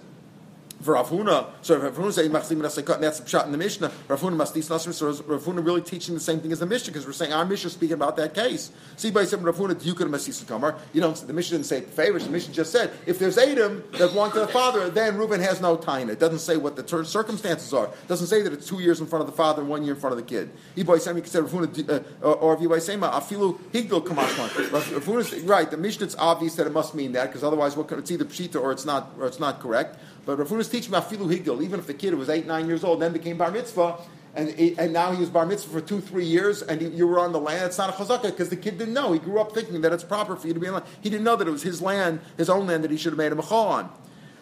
[0.82, 3.58] for Rav Huna, so Rav Huna saying Machzim Rasakot, and that's the shot in the
[3.58, 3.92] Mishnah.
[4.08, 6.94] Rav Huna Mastis Nasrim, so Rav Huna really teaching the same thing as the Mishnah
[6.94, 8.72] because we're saying our Mishnah speaking about that case.
[8.96, 10.78] See by saying Rav Huna, could Mastis Kamar.
[10.94, 11.16] You don't.
[11.16, 12.26] The Mishnah didn't say favors.
[12.26, 15.62] The Mishnah just said if there's Adam that belong to the father, then Reuben has
[15.62, 16.10] no time.
[16.10, 17.88] It doesn't say what the ter- circumstances are.
[17.88, 19.94] It doesn't say that it's two years in front of the father and one year
[19.96, 20.50] in front of the kid.
[20.76, 24.72] He you can say Rav Huna, uh, or if you by saying Afilu Higdil Kamashman.
[24.72, 25.70] Rav Huna's right.
[25.70, 28.62] The Mishnah it's obvious that it must mean that because otherwise, what it's either pshita
[28.62, 30.00] or it's not or it's not correct.
[30.26, 32.84] But Rav Huna's teaching about filu higdil, even if the kid was eight, nine years
[32.84, 33.98] old, then became bar mitzvah,
[34.36, 37.32] and, and now he was bar mitzvah for two, three years, and you were on
[37.32, 37.66] the land.
[37.66, 39.12] It's not a chazaka because the kid didn't know.
[39.12, 40.86] He grew up thinking that it's proper for you to be on land.
[41.02, 43.18] He didn't know that it was his land, his own land, that he should have
[43.18, 43.90] made a machal on.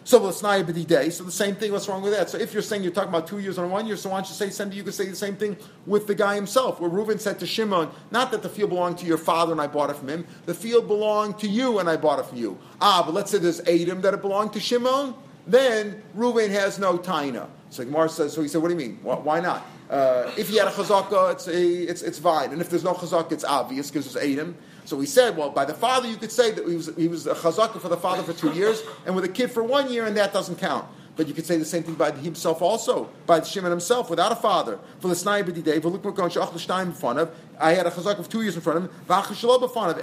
[0.04, 1.10] So the day.
[1.10, 1.70] So the same thing.
[1.70, 2.30] What's wrong with that?
[2.30, 4.28] So if you're saying you're talking about two years and one year, so why don't
[4.28, 4.74] you say something?
[4.74, 7.90] You could say the same thing with the guy himself, where Reuben said to Shimon,
[8.10, 10.26] not that the field belonged to your father and I bought it from him.
[10.46, 12.58] The field belonged to you and I bought it from you.
[12.80, 15.14] Ah, but let's say there's Adam that it belonged to Shimon
[15.48, 17.48] then Reuven has no taina.
[17.70, 18.98] So Gemara says, so he said, what do you mean?
[19.02, 19.66] Why not?
[19.90, 22.52] Uh, if he had a chazaka, it's, a, it's, it's fine.
[22.52, 24.54] And if there's no chazaka, it's obvious because it's Adam.
[24.84, 27.26] So we said, well, by the father, you could say that he was, he was
[27.26, 30.06] a chazaka for the father for two years, and with a kid for one year,
[30.06, 30.86] and that doesn't count.
[31.18, 34.36] But you could say the same thing by himself also, by Shimon himself, without a
[34.36, 34.78] father.
[35.00, 35.16] For the
[37.60, 38.90] I had a chazak of two years in front of him,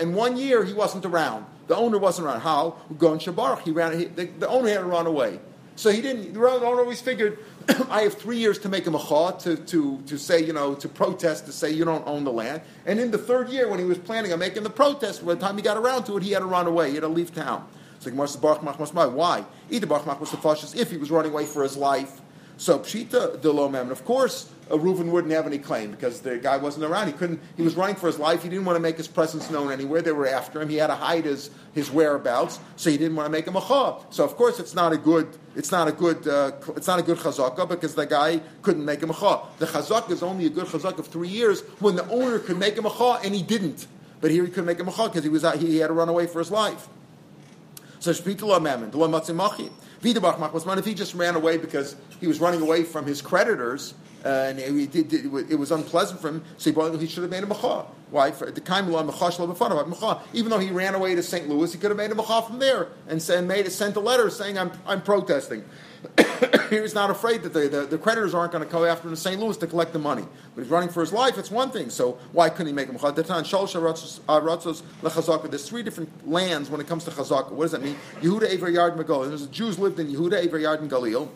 [0.02, 1.46] and one year he wasn't around.
[1.68, 2.42] The owner wasn't around.
[2.42, 2.76] How?
[2.98, 5.40] Gon Shabarach, he ran, he, the, the owner had to run away.
[5.78, 7.40] So he didn't, the owner always figured,
[7.90, 10.90] I have three years to make a macha, to, to, to say, you know, to
[10.90, 12.62] protest, to say you don't own the land.
[12.86, 15.40] And in the third year, when he was planning on making the protest, by the
[15.40, 17.34] time he got around to it, he had to run away, he had to leave
[17.34, 17.66] town.
[18.00, 19.46] So Gemara says, Baruch Mach Why?
[19.70, 22.22] Either Baruch Mach was if he was running away for his life.
[22.58, 26.58] So Pshita de lo Of course, uh, Reuven wouldn't have any claim because the guy
[26.58, 27.08] wasn't around.
[27.08, 27.42] He couldn't.
[27.58, 28.44] He was running for his life.
[28.44, 30.02] He didn't want to make his presence known anywhere.
[30.02, 30.70] They were after him.
[30.70, 33.62] He had to hide his, his whereabouts, so he didn't want to make him a
[33.62, 34.00] chah.
[34.10, 35.28] So of course, it's not a good.
[35.56, 36.28] It's not a good.
[36.28, 39.46] Uh, it's not a good chazaka because the guy couldn't make him a chah.
[39.60, 42.76] The chazaka is only a good chazaka of three years when the owner could make
[42.76, 43.86] him a chah and he didn't.
[44.22, 45.94] But here he couldn't make him a chah because he was out, he had to
[45.94, 46.88] run away for his life.
[48.06, 48.92] So shpitula mammon,
[50.78, 54.60] if he just ran away because he was running away from his creditors, uh, and
[54.60, 57.86] it, it, it, was unpleasant for him, so he, he should have made a macha.
[58.10, 58.32] Why?
[58.32, 60.22] For the macha.
[60.34, 61.48] Even though he ran away to St.
[61.48, 64.32] Louis, he could have made a macha from there and sent, made, sent a letter
[64.32, 65.64] saying, I'm, I'm protesting.
[66.70, 69.14] he was not afraid that the, the, the creditors aren't going to come after him
[69.14, 69.40] in St.
[69.40, 70.26] Louis to collect the money.
[70.56, 71.92] But he's running for his life, it's one thing.
[71.92, 74.18] So why couldn't he make him chazaka?
[74.28, 77.52] Uh, There's three different lands when it comes to chazaka.
[77.52, 77.96] What does that mean?
[78.22, 79.28] Yehuda, Aver, Yard, Magal.
[79.28, 81.30] There's Jews lived in Yehuda, Aver, Yard, and Galil.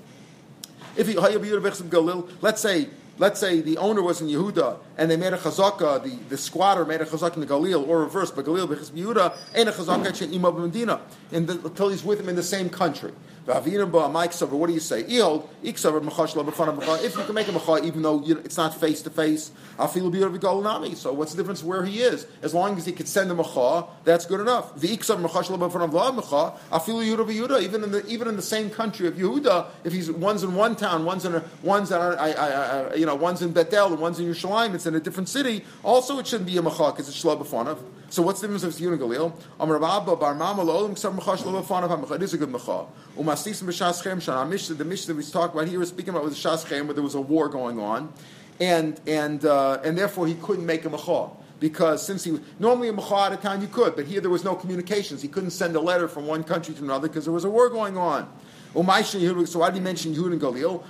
[0.95, 1.15] If he,
[2.41, 6.15] let's say let's say the owner was in Yehuda and they made a chazaka, the,
[6.29, 9.69] the squatter made a chazaka in the Galil, or reverse, but Galil b'chis Yehuda ain't
[9.69, 10.99] a chazaka she'ima b'medina,
[11.31, 13.11] until he's with him in the same country.
[13.45, 15.01] What do you say?
[15.01, 15.11] If
[17.17, 21.37] you can make a macha even though it's not face to face, so what's the
[21.37, 22.27] difference where he is?
[22.41, 24.73] As long as he could send a macha, that's good enough.
[24.83, 24.97] Even
[27.83, 31.05] in the even in the same country of Yehuda, if he's one's in one town,
[31.05, 34.19] one's in a, one's in, I, I, I, you know one's in Bethel and one's
[34.19, 35.63] in Yerushalayim, it's in a different city.
[35.83, 37.79] Also, it shouldn't be a macha because it's shlo b'fanav.
[38.11, 39.33] So what's the difference of Yun and Galil?
[42.11, 44.49] It is a good Mecha.
[44.49, 47.03] Mishnah, the Mishnah we talked about here was speaking about with Shas Chem where there
[47.03, 48.11] was a war going on,
[48.59, 52.89] and and uh, and therefore he couldn't make a Mecha because since he was normally
[52.89, 55.21] a mecha at a time you could, but here there was no communications.
[55.21, 57.69] He couldn't send a letter from one country to another because there was a war
[57.69, 58.31] going on.
[58.73, 60.83] So why did he mention Yehud and Galil.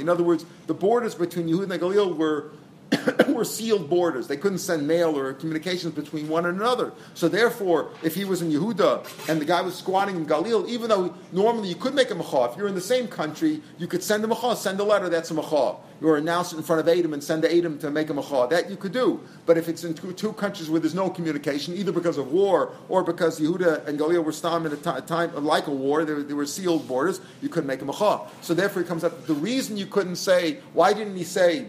[0.00, 2.50] In other words, the borders between Yehud and Galil were
[3.40, 4.26] were sealed borders.
[4.28, 6.92] They couldn't send mail or communications between one and another.
[7.14, 10.90] So therefore, if he was in Yehuda and the guy was squatting in Galil, even
[10.90, 14.02] though normally you could make a macha, if you're in the same country, you could
[14.02, 15.76] send a macha, send a letter, that's a macha.
[16.02, 18.46] Or announce it in front of Adam and send to Adam to make a macha.
[18.50, 19.20] That you could do.
[19.46, 22.72] But if it's in two, two, countries where there's no communication, either because of war
[22.88, 26.22] or because Yehuda and Galil were stam at a t- time like a war, they,
[26.22, 28.20] they, were sealed borders, you couldn't make a macha.
[28.40, 31.66] So therefore, it comes up the reason you couldn't say, why didn't he say,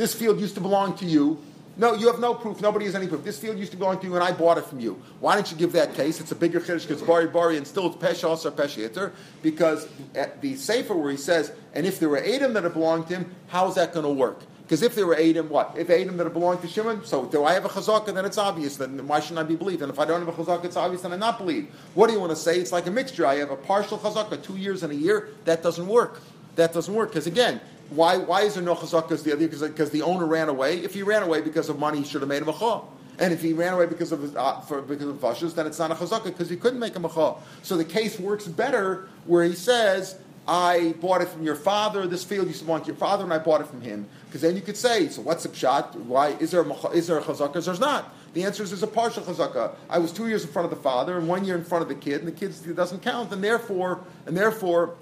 [0.00, 1.38] this field used to belong to you.
[1.76, 2.62] No, you have no proof.
[2.62, 3.22] Nobody has any proof.
[3.22, 5.00] This field used to belong to you, and I bought it from you.
[5.20, 6.22] Why don't you give that case?
[6.22, 10.40] It's a bigger chiddush because bari bari, and still it's pesha also pesha Because at
[10.40, 13.34] the sefer where he says, and if there were Adam that had belonged to him,
[13.48, 14.40] how is that going to work?
[14.62, 15.74] Because if there were Adam, what?
[15.76, 18.14] If Adam that belonged to Shimon, so do I have a chazaka?
[18.14, 18.76] Then it's obvious.
[18.78, 19.82] Then why shouldn't I be believed?
[19.82, 21.02] And if I don't have a chazaka, it's obvious.
[21.02, 21.68] Then I not believe.
[21.92, 22.58] What do you want to say?
[22.58, 23.26] It's like a mixture.
[23.26, 25.28] I have a partial chazaka, two years and a year.
[25.44, 26.22] That doesn't work.
[26.56, 29.48] That doesn't work because again, why, why is there no chazaka the other?
[29.48, 30.78] Because the owner ran away.
[30.78, 32.82] If he ran away because of money, he should have made a macha.
[33.18, 35.90] And if he ran away because of uh, for, because of vashus, then it's not
[35.90, 37.34] a chazaka because he couldn't make a macha.
[37.62, 40.16] So the case works better where he says,
[40.48, 42.06] "I bought it from your father.
[42.06, 44.40] This field used to belong to your father, and I bought it from him." Because
[44.40, 45.94] then you could say, "So what's the shot?
[45.98, 47.56] Why is there a macha, is there a chazaka?
[47.56, 49.74] Is there's not?" The answer is there's a partial chazaka.
[49.90, 51.88] I was two years in front of the father and one year in front of
[51.88, 54.94] the kid, and the kid doesn't count, and therefore, and therefore,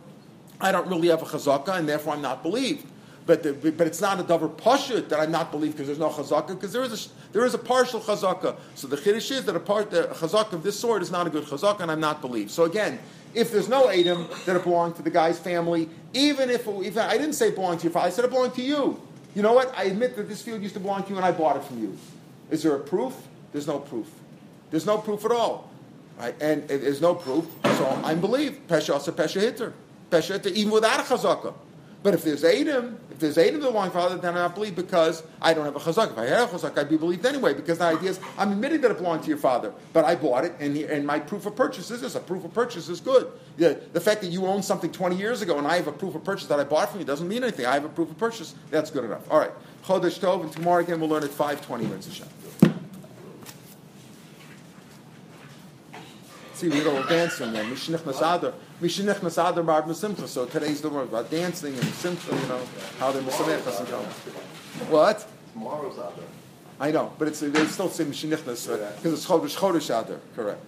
[0.61, 2.87] I don't really have a chazaka, and therefore I'm not believed.
[3.27, 6.09] But, the, but it's not a davar pashut that I'm not believed because there's no
[6.09, 8.57] chazaka because there is a there is a partial chazaka.
[8.75, 11.31] So the chiddush is that a part the chazaka of this sort is not a
[11.31, 12.51] good chazaka and I'm not believed.
[12.51, 12.99] So again,
[13.35, 17.19] if there's no Adam that it belonged to the guy's family, even if, if I
[17.19, 18.99] didn't say it belonged to your father, I said it belonged to you.
[19.35, 19.77] You know what?
[19.77, 21.83] I admit that this field used to belong to you and I bought it from
[21.83, 21.99] you.
[22.51, 23.15] Is there a proof?
[23.53, 24.09] There's no proof.
[24.71, 25.71] There's no proof at all.
[26.19, 26.35] Right?
[26.41, 28.67] And there's no proof, so I'm believed.
[28.69, 29.75] Pesha also pesha hitter.
[30.11, 31.55] Hitter, even without a chazaka.
[32.03, 35.25] But if there's Adam, if there's Adam the long father, then I don't believe because
[35.43, 36.13] I don't have a chazak.
[36.13, 38.81] If I had a chazak, I'd be believed anyway because the idea is I'm admitting
[38.83, 41.45] that it belonged to your father, but I bought it, and, he, and my proof
[41.47, 42.15] of purchase is this.
[42.15, 43.33] A proof of purchase is good.
[43.57, 46.15] The, the fact that you own something 20 years ago and I have a proof
[46.15, 47.67] of purchase that I bought from you doesn't mean anything.
[47.67, 48.55] I have a proof of purchase.
[48.71, 49.29] That's good enough.
[49.31, 49.53] All right.
[49.85, 52.29] Chodesh Tov, and tomorrow again we'll learn at 5.20 minutes a shot.
[56.55, 57.71] See, we go dancing then.
[57.71, 58.53] Mishenichnas Adar.
[58.81, 60.29] Mishenichnas Adar Bar Simcha.
[60.29, 62.61] So today's the word about dancing and Simcha, you know,
[63.01, 65.27] how they're Mesamechas and What?
[65.53, 66.13] Tomorrow's Adar.
[66.79, 70.21] I know, but it's they still say Mishnich because it's Chodesh Chodesh Adar.
[70.37, 70.61] Correct.